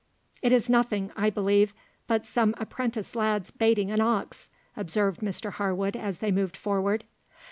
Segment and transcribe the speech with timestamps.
[0.41, 1.75] "It is nothing, I believe,
[2.07, 7.03] but some apprentice lads baiting an ox," observed Mr Harwood as they moved forward.